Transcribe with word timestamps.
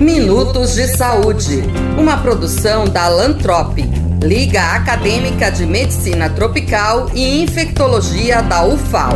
Minutos 0.00 0.76
de 0.76 0.86
Saúde, 0.96 1.64
uma 1.98 2.18
produção 2.18 2.84
da 2.84 3.08
Lantrop, 3.08 3.78
Liga 4.22 4.62
Acadêmica 4.62 5.50
de 5.50 5.66
Medicina 5.66 6.30
Tropical 6.30 7.10
e 7.12 7.42
Infectologia 7.42 8.40
da 8.40 8.64
UFAL. 8.64 9.14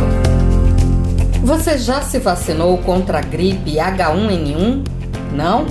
Você 1.41 1.77
já 1.77 2.01
se 2.01 2.19
vacinou 2.19 2.77
contra 2.79 3.19
a 3.19 3.21
gripe 3.21 3.75
H1N1? 3.75 4.85
Não? 5.33 5.65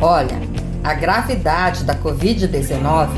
Olha, 0.00 0.40
a 0.82 0.92
gravidade 0.92 1.84
da 1.84 1.94
Covid-19 1.94 3.08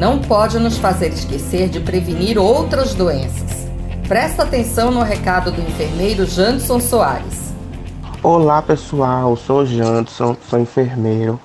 não 0.00 0.18
pode 0.18 0.58
nos 0.58 0.78
fazer 0.78 1.12
esquecer 1.12 1.68
de 1.68 1.78
prevenir 1.78 2.38
outras 2.38 2.92
doenças. 2.92 3.68
Presta 4.08 4.42
atenção 4.42 4.90
no 4.90 5.04
recado 5.04 5.52
do 5.52 5.60
enfermeiro 5.60 6.26
Janderson 6.26 6.80
Soares. 6.80 7.47
Olá 8.20 8.60
pessoal, 8.60 9.36
sou 9.36 9.64
Janderson, 9.64 10.36
sou 10.50 10.58
enfermeiro, 10.58 11.38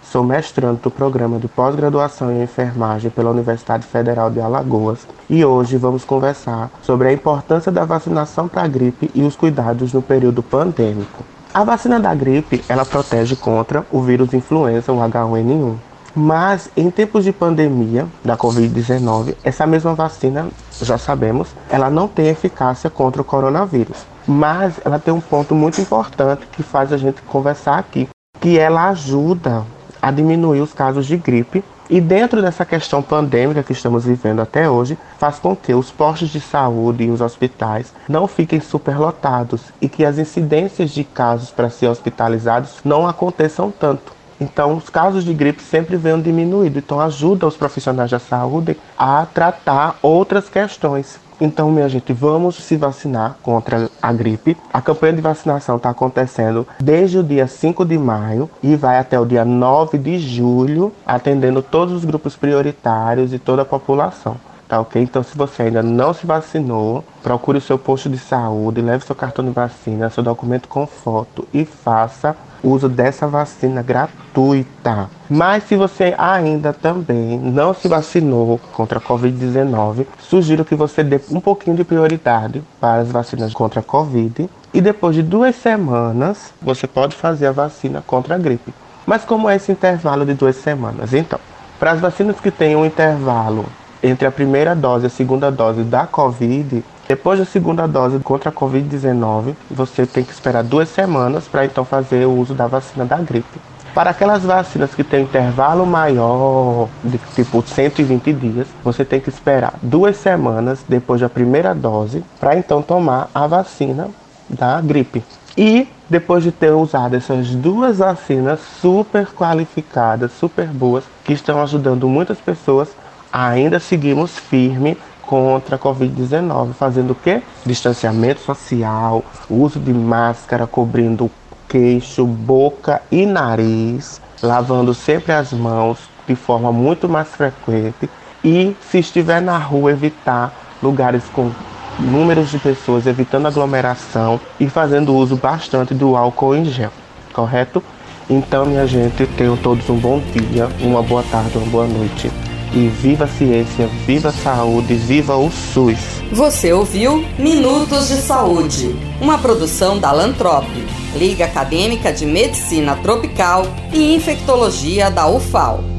sou 0.00 0.22
mestrando 0.22 0.80
do 0.80 0.88
programa 0.88 1.40
de 1.40 1.48
pós-graduação 1.48 2.30
em 2.30 2.44
enfermagem 2.44 3.10
pela 3.10 3.32
Universidade 3.32 3.84
Federal 3.84 4.30
de 4.30 4.40
Alagoas 4.40 5.08
e 5.28 5.44
hoje 5.44 5.76
vamos 5.76 6.04
conversar 6.04 6.70
sobre 6.82 7.08
a 7.08 7.12
importância 7.12 7.72
da 7.72 7.84
vacinação 7.84 8.46
para 8.46 8.62
a 8.62 8.68
gripe 8.68 9.10
e 9.12 9.22
os 9.22 9.34
cuidados 9.34 9.92
no 9.92 10.00
período 10.00 10.40
pandêmico. 10.40 11.24
A 11.52 11.64
vacina 11.64 11.98
da 11.98 12.14
gripe, 12.14 12.64
ela 12.68 12.86
protege 12.86 13.34
contra 13.34 13.84
o 13.90 14.00
vírus 14.00 14.32
influenza, 14.32 14.92
o 14.92 14.98
H1N1. 14.98 15.89
Mas 16.14 16.68
em 16.76 16.90
tempos 16.90 17.24
de 17.24 17.32
pandemia 17.32 18.06
da 18.24 18.36
Covid-19, 18.36 19.36
essa 19.44 19.66
mesma 19.66 19.94
vacina, 19.94 20.48
já 20.82 20.98
sabemos, 20.98 21.48
ela 21.68 21.88
não 21.88 22.08
tem 22.08 22.28
eficácia 22.28 22.90
contra 22.90 23.22
o 23.22 23.24
coronavírus. 23.24 23.98
Mas 24.26 24.74
ela 24.84 24.98
tem 24.98 25.12
um 25.14 25.20
ponto 25.20 25.54
muito 25.54 25.80
importante 25.80 26.46
que 26.52 26.62
faz 26.62 26.92
a 26.92 26.96
gente 26.96 27.22
conversar 27.22 27.78
aqui, 27.78 28.08
que 28.40 28.58
ela 28.58 28.88
ajuda 28.88 29.64
a 30.00 30.10
diminuir 30.10 30.60
os 30.60 30.72
casos 30.72 31.06
de 31.06 31.16
gripe 31.16 31.62
e 31.90 32.00
dentro 32.00 32.40
dessa 32.40 32.64
questão 32.64 33.02
pandêmica 33.02 33.64
que 33.64 33.72
estamos 33.72 34.04
vivendo 34.04 34.40
até 34.40 34.70
hoje, 34.70 34.96
faz 35.18 35.40
com 35.40 35.56
que 35.56 35.74
os 35.74 35.90
postos 35.90 36.28
de 36.28 36.40
saúde 36.40 37.02
e 37.02 37.10
os 37.10 37.20
hospitais 37.20 37.92
não 38.08 38.28
fiquem 38.28 38.60
superlotados 38.60 39.60
e 39.80 39.88
que 39.88 40.04
as 40.04 40.16
incidências 40.16 40.90
de 40.90 41.02
casos 41.02 41.50
para 41.50 41.68
ser 41.68 41.88
hospitalizados 41.88 42.76
não 42.84 43.08
aconteçam 43.08 43.72
tanto. 43.72 44.19
Então, 44.40 44.76
os 44.76 44.88
casos 44.88 45.24
de 45.24 45.34
gripe 45.34 45.62
sempre 45.62 45.96
vêm 45.96 46.20
diminuindo. 46.20 46.78
Então, 46.78 46.98
ajuda 47.00 47.46
os 47.46 47.56
profissionais 47.56 48.10
da 48.10 48.18
saúde 48.18 48.76
a 48.98 49.26
tratar 49.26 49.98
outras 50.02 50.48
questões 50.48 51.18
então, 51.40 51.70
minha 51.70 51.88
gente, 51.88 52.12
vamos 52.12 52.56
se 52.56 52.76
vacinar 52.76 53.38
contra 53.42 53.88
a 54.02 54.12
gripe. 54.12 54.56
A 54.70 54.82
campanha 54.82 55.14
de 55.14 55.22
vacinação 55.22 55.76
está 55.76 55.88
acontecendo 55.88 56.66
desde 56.78 57.18
o 57.18 57.22
dia 57.22 57.46
5 57.46 57.82
de 57.86 57.96
maio 57.96 58.50
e 58.62 58.76
vai 58.76 58.98
até 58.98 59.18
o 59.18 59.24
dia 59.24 59.42
9 59.42 59.96
de 59.96 60.18
julho, 60.18 60.92
atendendo 61.06 61.62
todos 61.62 61.94
os 61.94 62.04
grupos 62.04 62.36
prioritários 62.36 63.32
e 63.32 63.38
toda 63.38 63.62
a 63.62 63.64
população. 63.64 64.36
Tá 64.70 64.80
ok? 64.80 65.02
Então, 65.02 65.20
se 65.24 65.36
você 65.36 65.64
ainda 65.64 65.82
não 65.82 66.14
se 66.14 66.24
vacinou, 66.24 67.04
procure 67.24 67.58
o 67.58 67.60
seu 67.60 67.76
posto 67.76 68.08
de 68.08 68.16
saúde, 68.16 68.80
leve 68.80 69.04
seu 69.04 69.16
cartão 69.16 69.44
de 69.44 69.50
vacina, 69.50 70.08
seu 70.10 70.22
documento 70.22 70.68
com 70.68 70.86
foto 70.86 71.44
e 71.52 71.64
faça 71.64 72.36
uso 72.62 72.88
dessa 72.88 73.26
vacina 73.26 73.82
gratuita. 73.82 75.10
Mas 75.28 75.64
se 75.64 75.74
você 75.74 76.14
ainda 76.16 76.72
também 76.72 77.36
não 77.36 77.74
se 77.74 77.88
vacinou 77.88 78.60
contra 78.72 79.00
a 79.00 79.02
Covid-19, 79.02 80.06
sugiro 80.20 80.64
que 80.64 80.76
você 80.76 81.02
dê 81.02 81.20
um 81.32 81.40
pouquinho 81.40 81.74
de 81.74 81.82
prioridade 81.82 82.62
para 82.80 83.00
as 83.00 83.10
vacinas 83.10 83.52
contra 83.52 83.80
a 83.80 83.82
Covid. 83.82 84.48
E 84.72 84.80
depois 84.80 85.16
de 85.16 85.22
duas 85.24 85.56
semanas, 85.56 86.54
você 86.62 86.86
pode 86.86 87.16
fazer 87.16 87.48
a 87.48 87.52
vacina 87.52 88.04
contra 88.06 88.36
a 88.36 88.38
gripe. 88.38 88.72
Mas 89.04 89.24
como 89.24 89.50
é 89.50 89.56
esse 89.56 89.72
intervalo 89.72 90.24
de 90.24 90.34
duas 90.34 90.54
semanas? 90.54 91.12
Então, 91.12 91.40
para 91.76 91.90
as 91.90 91.98
vacinas 91.98 92.38
que 92.38 92.52
têm 92.52 92.76
um 92.76 92.86
intervalo 92.86 93.66
entre 94.02 94.26
a 94.26 94.32
primeira 94.32 94.74
dose 94.74 95.04
e 95.04 95.06
a 95.06 95.10
segunda 95.10 95.50
dose 95.50 95.82
da 95.82 96.06
Covid, 96.06 96.84
depois 97.08 97.38
da 97.38 97.44
segunda 97.44 97.88
dose 97.88 98.18
contra 98.20 98.50
a 98.50 98.52
Covid-19, 98.52 99.54
você 99.70 100.06
tem 100.06 100.22
que 100.22 100.32
esperar 100.32 100.62
duas 100.62 100.88
semanas 100.88 101.48
para 101.48 101.64
então 101.64 101.84
fazer 101.84 102.24
o 102.24 102.38
uso 102.38 102.54
da 102.54 102.66
vacina 102.66 103.04
da 103.04 103.16
gripe. 103.16 103.60
Para 103.92 104.10
aquelas 104.10 104.44
vacinas 104.44 104.94
que 104.94 105.02
têm 105.02 105.24
intervalo 105.24 105.84
maior, 105.84 106.88
de 107.02 107.18
tipo 107.34 107.60
120 107.60 108.32
dias, 108.32 108.68
você 108.84 109.04
tem 109.04 109.20
que 109.20 109.28
esperar 109.28 109.74
duas 109.82 110.16
semanas 110.16 110.84
depois 110.88 111.20
da 111.20 111.28
primeira 111.28 111.74
dose 111.74 112.22
para 112.38 112.56
então 112.56 112.80
tomar 112.80 113.28
a 113.34 113.48
vacina 113.48 114.08
da 114.48 114.80
gripe. 114.80 115.24
E 115.56 115.88
depois 116.08 116.44
de 116.44 116.52
ter 116.52 116.70
usado 116.70 117.16
essas 117.16 117.48
duas 117.56 117.98
vacinas 117.98 118.60
super 118.80 119.26
qualificadas, 119.26 120.30
super 120.38 120.68
boas, 120.68 121.04
que 121.24 121.32
estão 121.32 121.60
ajudando 121.60 122.08
muitas 122.08 122.38
pessoas, 122.38 122.88
ainda 123.32 123.78
seguimos 123.78 124.38
firme 124.38 124.96
contra 125.22 125.76
a 125.76 125.78
Covid-19, 125.78 126.72
fazendo 126.72 127.12
o 127.12 127.14
quê? 127.14 127.40
Distanciamento 127.64 128.40
social, 128.40 129.24
uso 129.48 129.78
de 129.78 129.92
máscara 129.92 130.66
cobrindo 130.66 131.30
queixo, 131.68 132.26
boca 132.26 133.00
e 133.12 133.24
nariz, 133.24 134.20
lavando 134.42 134.92
sempre 134.92 135.32
as 135.32 135.52
mãos 135.52 135.98
de 136.26 136.34
forma 136.34 136.72
muito 136.72 137.08
mais 137.08 137.28
frequente 137.28 138.10
e, 138.42 138.76
se 138.90 138.98
estiver 138.98 139.40
na 139.40 139.56
rua, 139.56 139.92
evitar 139.92 140.52
lugares 140.82 141.22
com 141.32 141.52
números 141.98 142.50
de 142.50 142.58
pessoas, 142.58 143.06
evitando 143.06 143.46
aglomeração 143.46 144.40
e 144.58 144.68
fazendo 144.68 145.14
uso 145.14 145.36
bastante 145.36 145.94
do 145.94 146.16
álcool 146.16 146.56
em 146.56 146.64
gel, 146.64 146.90
correto? 147.32 147.80
Então, 148.28 148.64
minha 148.64 148.86
gente, 148.86 149.26
tenham 149.26 149.56
todos 149.56 149.88
um 149.88 149.96
bom 149.96 150.18
dia, 150.18 150.68
uma 150.80 151.02
boa 151.02 151.22
tarde, 151.22 151.56
uma 151.56 151.66
boa 151.66 151.86
noite 151.86 152.30
e 152.72 152.88
viva 152.88 153.24
a 153.24 153.28
ciência, 153.28 153.88
viva 154.06 154.28
a 154.28 154.32
saúde, 154.32 154.94
viva 154.94 155.36
o 155.36 155.50
SUS. 155.50 155.98
Você 156.32 156.72
ouviu 156.72 157.24
Minutos 157.38 158.08
de 158.08 158.16
Saúde, 158.16 158.94
uma 159.20 159.38
produção 159.38 159.98
da 159.98 160.12
Lantrop, 160.12 160.68
Liga 161.14 161.44
Acadêmica 161.44 162.12
de 162.12 162.24
Medicina 162.24 162.96
Tropical 162.96 163.66
e 163.92 164.14
Infectologia 164.14 165.10
da 165.10 165.28
UFAL. 165.28 165.89